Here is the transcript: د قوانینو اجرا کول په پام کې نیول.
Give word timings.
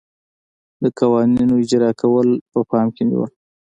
د 0.81 0.83
قوانینو 0.99 1.53
اجرا 1.63 1.91
کول 2.01 2.27
په 2.51 2.59
پام 2.71 2.87
کې 2.95 3.03
نیول. 3.09 3.31